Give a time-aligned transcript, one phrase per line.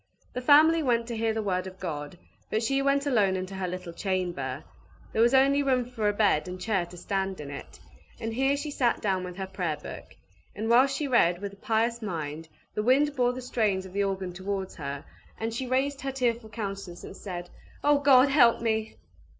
[0.33, 2.17] The family went to hear the word of God;
[2.49, 4.63] but she went alone into her little chamber;
[5.13, 7.79] there was only room for a bed and chair to stand in it;
[8.19, 10.15] and here she sat down with her Prayer Book;
[10.55, 14.03] and whilst she read with a pious mind, the wind bore the strains of the
[14.03, 15.05] organ towards her,
[15.39, 17.51] and she raised her tearful countenance, and said,
[17.83, 18.95] "O God, help me!"